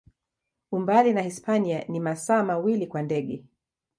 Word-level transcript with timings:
Umbali 0.71 1.13
na 1.13 1.21
Hispania 1.21 1.85
ni 1.87 1.99
masaa 1.99 2.43
mawili 2.43 2.87
kwa 2.87 3.01
ndege. 3.01 3.43